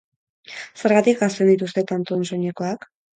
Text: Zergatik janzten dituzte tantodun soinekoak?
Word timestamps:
Zergatik 0.83 1.21
janzten 1.23 1.49
dituzte 1.51 1.83
tantodun 1.91 2.25
soinekoak? 2.31 2.89